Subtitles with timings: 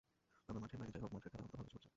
[0.45, 1.89] তবে মাঠের বাইরে যা-ই হোক, মাঠের খেলায় অন্তত ভালো কিছু ঘটেছে।